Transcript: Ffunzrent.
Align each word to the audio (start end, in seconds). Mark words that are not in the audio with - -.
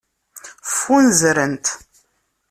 Ffunzrent. 0.71 1.65